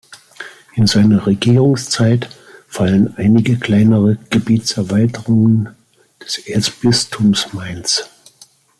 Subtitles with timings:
[0.73, 2.27] In seine Regierungszeit
[2.67, 5.75] fallen einige kleinere Gebietserweiterungen
[6.19, 8.09] des Erzbistums Mainz.